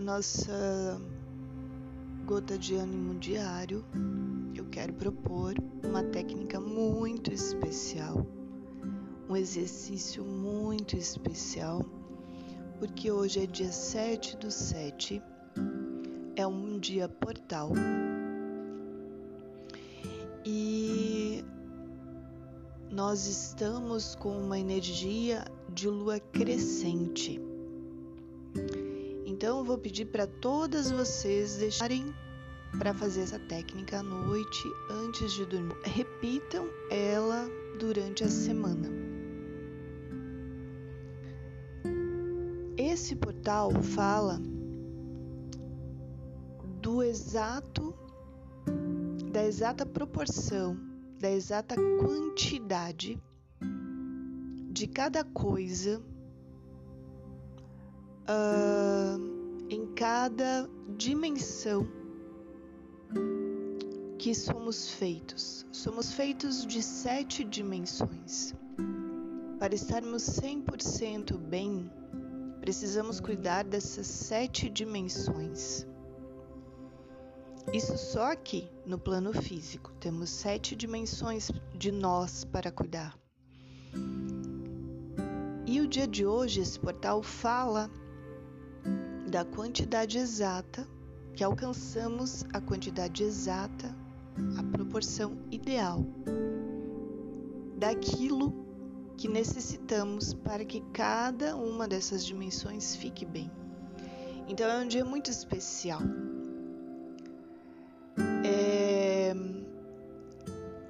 [0.00, 0.98] na nossa
[2.24, 3.84] gota de ânimo diário,
[4.54, 5.54] eu quero propor
[5.84, 8.26] uma técnica muito especial,
[9.28, 11.84] um exercício muito especial,
[12.78, 15.22] porque hoje é dia 7 do 7,
[16.34, 17.70] é um dia portal.
[20.46, 21.44] E
[22.90, 25.44] nós estamos com uma energia
[25.74, 27.38] de lua crescente.
[29.40, 32.14] Então vou pedir para todas vocês deixarem
[32.78, 35.74] para fazer essa técnica à noite antes de dormir.
[35.82, 38.86] Repitam ela durante a semana.
[42.76, 44.38] Esse portal fala
[46.82, 47.94] do exato
[49.32, 50.76] da exata proporção,
[51.18, 53.18] da exata quantidade
[54.70, 56.02] de cada coisa
[58.30, 58.99] uh,
[59.70, 61.86] em cada dimensão
[64.18, 65.64] que somos feitos.
[65.70, 68.52] Somos feitos de sete dimensões.
[69.60, 71.90] Para estarmos 100% bem,
[72.60, 75.86] precisamos cuidar dessas sete dimensões.
[77.72, 79.92] Isso só aqui, no plano físico.
[80.00, 83.16] Temos sete dimensões de nós para cuidar.
[85.64, 87.88] E o dia de hoje, esse portal fala
[89.30, 90.86] da quantidade exata,
[91.34, 93.94] que alcançamos a quantidade exata,
[94.58, 96.04] a proporção ideal
[97.76, 98.66] daquilo
[99.16, 103.50] que necessitamos para que cada uma dessas dimensões fique bem.
[104.48, 106.00] Então é um dia muito especial.
[108.44, 109.32] É...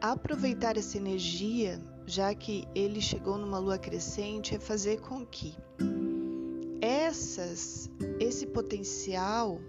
[0.00, 5.54] Aproveitar essa energia, já que ele chegou numa lua crescente, é fazer com que
[7.12, 9.60] essas, esse potencial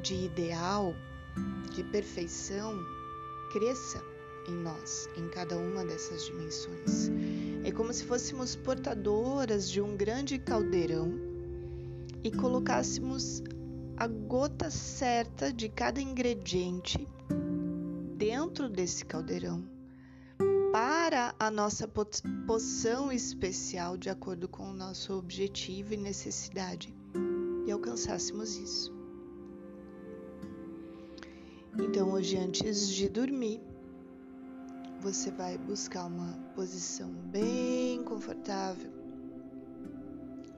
[0.00, 0.94] de ideal,
[1.74, 2.78] de perfeição,
[3.52, 4.00] cresça
[4.48, 7.10] em nós, em cada uma dessas dimensões.
[7.64, 11.12] É como se fôssemos portadoras de um grande caldeirão
[12.22, 13.42] e colocássemos
[13.96, 17.08] a gota certa de cada ingrediente
[18.16, 19.64] dentro desse caldeirão
[20.72, 21.88] para a nossa
[22.46, 26.94] poção especial de acordo com o nosso objetivo e necessidade
[27.66, 28.94] e alcançássemos isso.
[31.76, 33.60] Então, hoje, antes de dormir,
[35.00, 38.92] você vai buscar uma posição bem confortável,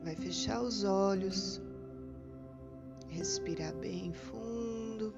[0.04, 1.58] vai fechar os olhos,
[3.08, 5.14] respirar bem fundo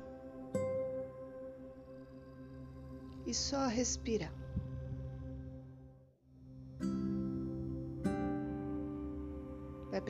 [3.27, 4.44] e só respirar.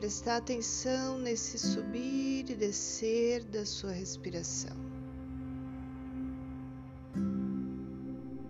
[0.05, 4.77] Prestar atenção nesse subir e descer da sua respiração,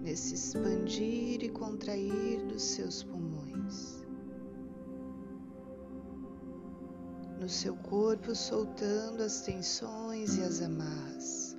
[0.01, 4.03] nesse expandir e contrair dos seus pulmões,
[7.39, 11.57] no seu corpo soltando as tensões e as amarras.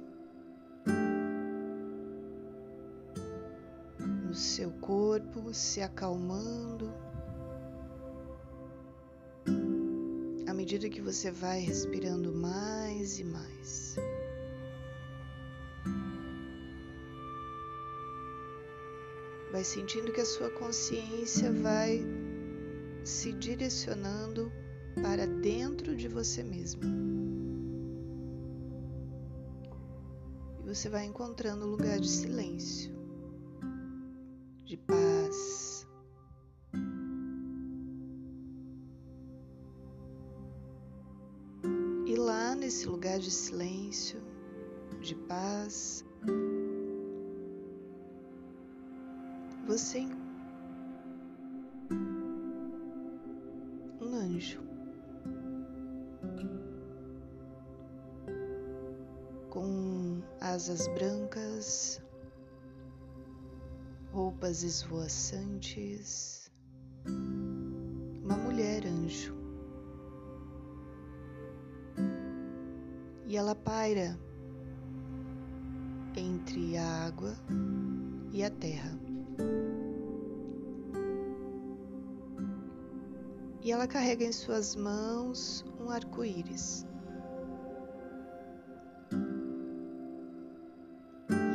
[4.26, 6.92] No seu corpo se acalmando
[10.66, 13.94] medida que você vai respirando mais e mais.
[19.52, 22.04] Vai sentindo que a sua consciência vai
[23.04, 24.50] se direcionando
[25.00, 26.82] para dentro de você mesmo.
[30.58, 32.92] E você vai encontrando um lugar de silêncio,
[34.64, 35.75] de paz
[42.86, 44.22] nesse lugar de silêncio,
[45.00, 46.04] de paz,
[49.66, 50.06] você
[54.00, 54.60] um anjo.
[59.50, 62.00] Com asas brancas,
[64.12, 66.35] roupas esvoaçantes,
[73.36, 74.18] e ela paira
[76.16, 77.36] entre a água
[78.32, 78.98] e a terra.
[83.60, 86.86] E ela carrega em suas mãos um arco-íris.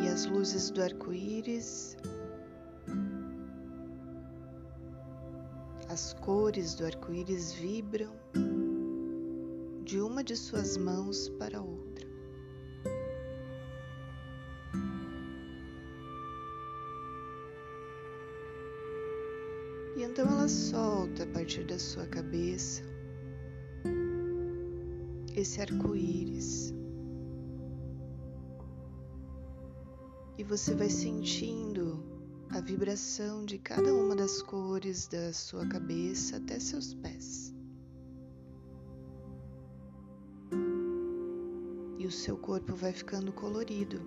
[0.03, 1.97] E as luzes do arco-íris,
[5.89, 8.13] as cores do arco-íris vibram
[9.91, 12.07] de uma de suas mãos para a outra.
[19.97, 22.81] E então ela solta a partir da sua cabeça
[25.35, 26.73] esse arco-íris.
[30.37, 32.01] E você vai sentindo
[32.49, 37.50] a vibração de cada uma das cores da sua cabeça até seus pés.
[42.01, 44.01] E o seu corpo vai ficando colorido.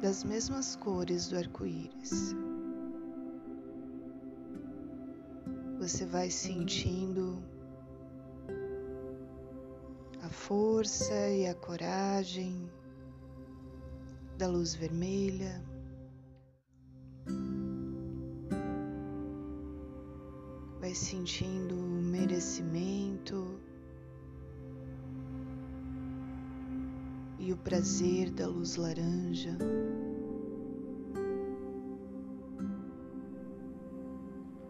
[0.00, 2.32] Das mesmas cores do arco-íris.
[5.80, 7.42] Você vai sentindo
[10.22, 12.70] a força e a coragem
[14.38, 15.60] da luz vermelha.
[20.84, 23.58] Vai sentindo o merecimento
[27.38, 29.56] e o prazer da luz laranja.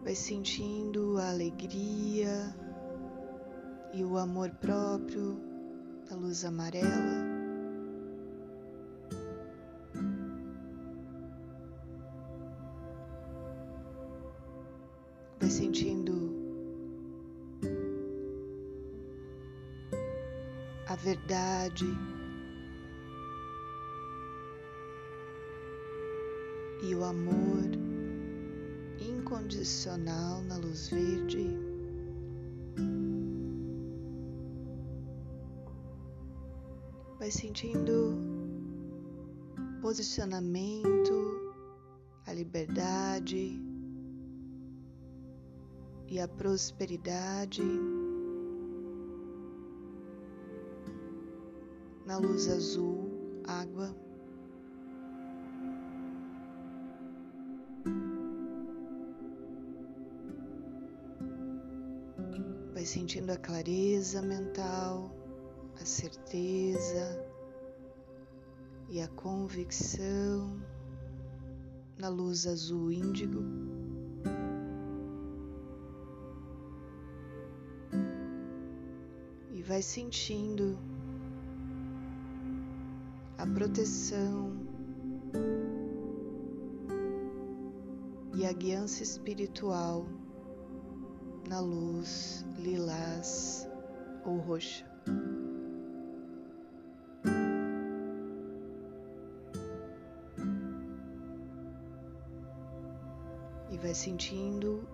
[0.05, 2.55] Vai sentindo a alegria
[3.93, 5.37] e o amor próprio
[6.09, 7.24] da luz amarela.
[15.45, 16.33] Vai sentindo
[20.87, 21.85] a verdade
[26.81, 27.63] e o amor
[28.99, 31.47] incondicional na luz verde.
[37.19, 38.17] Vai sentindo
[39.79, 41.53] posicionamento,
[42.25, 43.74] a liberdade
[46.07, 47.63] e a prosperidade
[52.05, 53.95] na luz azul, água.
[62.73, 65.11] Vai sentindo a clareza mental,
[65.81, 67.25] a certeza
[68.89, 70.61] e a convicção
[71.97, 73.74] na luz azul índigo.
[79.67, 80.77] Vai sentindo
[83.35, 84.55] a proteção
[88.35, 90.05] e a guiança espiritual
[91.49, 93.67] na luz lilás
[94.23, 94.85] ou roxa.
[103.71, 104.87] E vai sentindo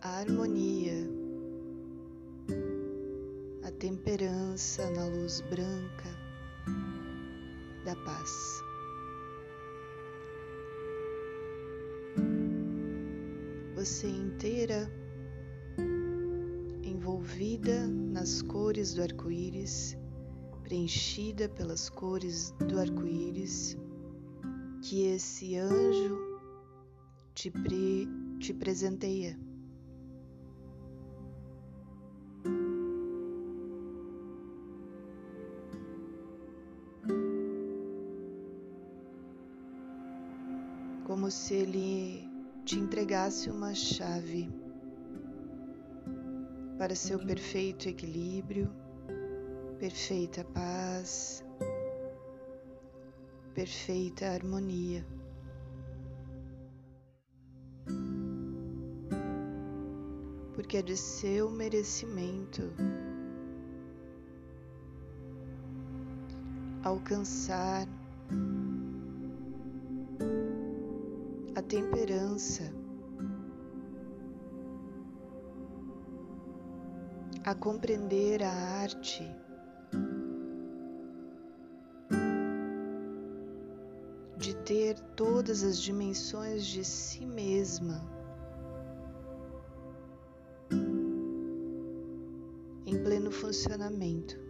[0.00, 1.27] a harmonia
[3.78, 6.08] temperança na luz branca
[7.84, 8.60] da paz.
[13.76, 14.90] Você inteira
[16.82, 19.96] envolvida nas cores do arco-íris,
[20.64, 23.76] preenchida pelas cores do arco-íris,
[24.82, 26.18] que esse anjo
[27.32, 28.08] te, pre,
[28.40, 29.38] te presenteia.
[41.38, 42.28] Se ele
[42.64, 44.50] te entregasse uma chave
[46.76, 48.68] para seu perfeito equilíbrio,
[49.78, 51.44] perfeita paz,
[53.54, 55.06] perfeita harmonia.
[60.54, 62.72] Porque é de seu merecimento
[66.82, 67.86] alcançar
[71.68, 72.72] temperança,
[77.44, 79.22] a compreender a arte.
[84.36, 88.00] De ter todas as dimensões de si mesma
[92.86, 94.47] em pleno funcionamento.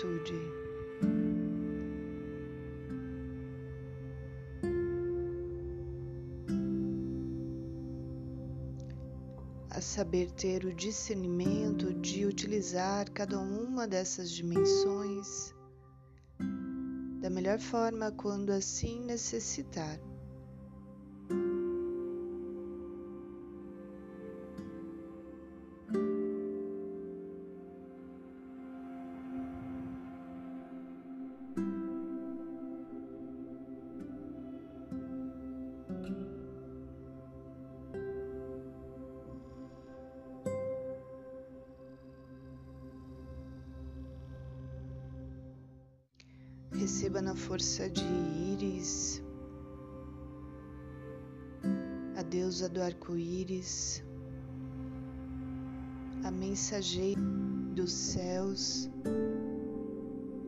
[0.00, 0.34] Plenitude.
[9.70, 15.54] A saber ter o discernimento de utilizar cada uma dessas dimensões
[17.20, 20.09] da melhor forma quando assim necessitar.
[46.90, 48.04] Receba na força de
[48.52, 49.22] íris.
[52.16, 54.04] A deusa do arco-íris,
[56.24, 57.20] a mensageira
[57.76, 58.90] dos céus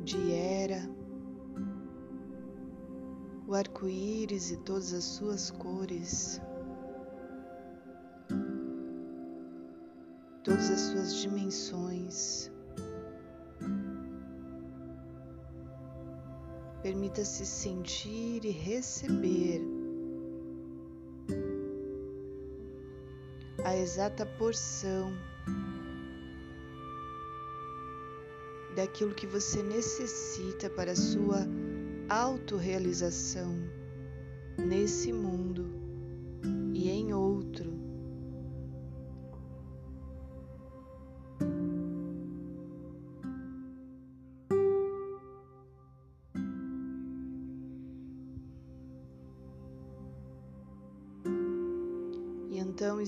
[0.03, 0.83] de Hera,
[3.47, 6.43] o arco-íris e todas as suas cores,
[10.43, 12.52] todas as suas dimensões.
[16.93, 19.63] Permita-se sentir e receber
[23.65, 25.11] a exata porção
[28.77, 31.49] daquilo que você necessita para a sua
[32.11, 33.57] autorrealização
[34.59, 35.82] nesse mundo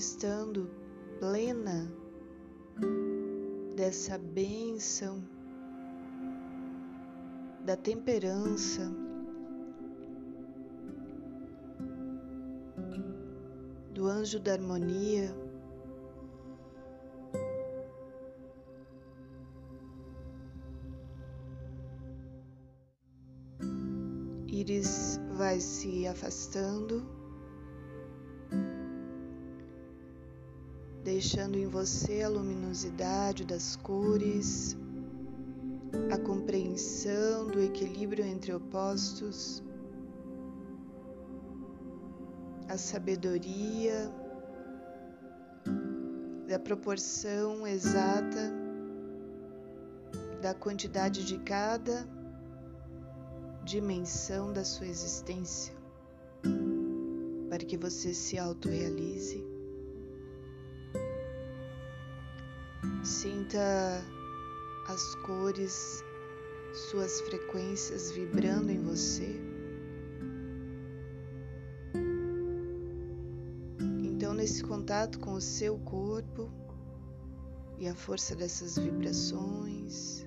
[0.05, 0.69] estando
[1.19, 1.91] plena
[3.75, 5.23] dessa bênção,
[7.65, 8.91] da temperança,
[13.95, 15.35] do anjo da harmonia,
[24.47, 27.14] Iris vai se afastando
[31.05, 34.75] deixando em você a luminosidade das cores,
[36.11, 39.63] a compreensão do equilíbrio entre opostos,
[42.67, 44.11] a sabedoria
[46.47, 48.51] da proporção exata
[50.41, 52.09] da quantidade de cada
[53.63, 55.75] dimensão da sua existência,
[57.47, 59.54] para que você se autorrealize.
[63.05, 64.03] Sinta
[64.87, 66.03] as cores,
[66.89, 69.39] suas frequências vibrando em você.
[74.03, 76.51] Então, nesse contato com o seu corpo
[77.77, 80.25] e a força dessas vibrações,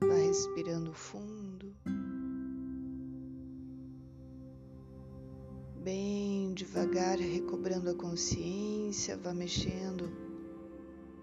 [0.00, 1.76] vá respirando fundo,
[5.84, 10.29] bem devagar, recobrando a consciência, vá mexendo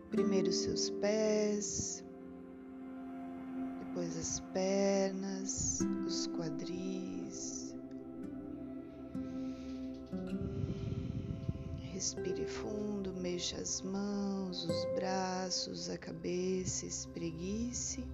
[0.10, 2.04] Primeiro seus pés,
[3.80, 7.76] depois as pernas, os quadris.
[11.92, 18.08] Respire fundo, mexa as mãos, os braços, a cabeça, espreguice.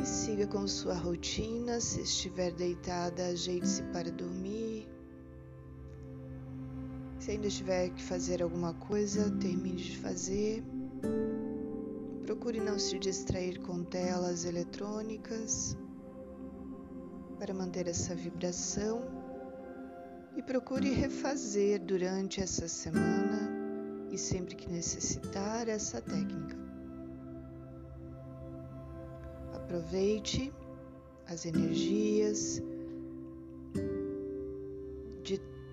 [0.00, 1.80] E siga com sua rotina.
[1.80, 4.71] Se estiver deitada, ajeite-se para dormir.
[7.22, 10.64] Se ainda tiver que fazer alguma coisa, termine de fazer.
[12.26, 15.76] Procure não se distrair com telas eletrônicas
[17.38, 19.04] para manter essa vibração
[20.36, 23.48] e procure refazer durante essa semana
[24.10, 26.56] e sempre que necessitar essa técnica.
[29.54, 30.52] Aproveite
[31.28, 32.60] as energias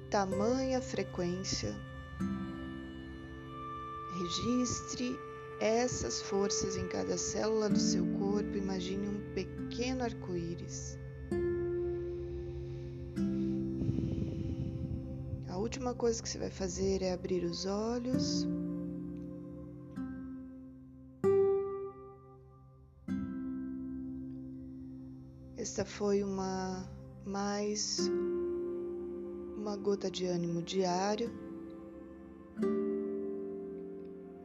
[0.10, 1.76] tamanha frequência.
[4.18, 5.18] Registre
[5.60, 8.58] essas forças em cada célula do seu corpo.
[8.58, 10.98] Imagine um pequeno arco-íris.
[15.48, 18.48] A última coisa que você vai fazer é abrir os olhos.
[25.56, 26.90] Esta foi uma
[27.26, 28.10] mais
[29.70, 31.32] uma gota de ânimo diário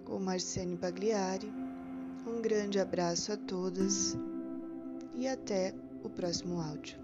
[0.04, 1.50] com Marciane Pagliari.
[2.26, 4.18] Um grande abraço a todas
[5.14, 7.03] e até o próximo áudio.